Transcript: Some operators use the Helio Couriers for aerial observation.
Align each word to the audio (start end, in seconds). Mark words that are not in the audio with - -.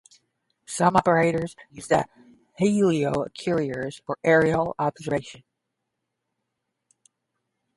Some 0.65 0.95
operators 0.95 1.55
use 1.69 1.87
the 1.87 2.07
Helio 2.57 3.27
Couriers 3.37 4.01
for 4.03 4.17
aerial 4.23 4.73
observation. 4.79 5.43